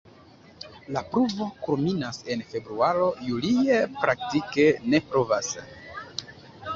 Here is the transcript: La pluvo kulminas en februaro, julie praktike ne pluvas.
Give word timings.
La 0.95 1.01
pluvo 1.09 1.47
kulminas 1.65 2.17
en 2.35 2.41
februaro, 2.53 3.09
julie 3.27 3.77
praktike 3.99 4.65
ne 4.95 5.03
pluvas. 5.11 5.51